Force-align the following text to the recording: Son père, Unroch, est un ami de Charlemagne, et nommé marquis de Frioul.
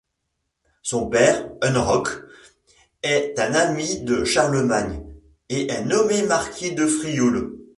Son 0.81 1.09
père, 1.09 1.47
Unroch, 1.61 2.23
est 3.03 3.37
un 3.37 3.53
ami 3.53 4.01
de 4.01 4.23
Charlemagne, 4.23 5.05
et 5.49 5.67
nommé 5.85 6.23
marquis 6.23 6.73
de 6.73 6.87
Frioul. 6.87 7.59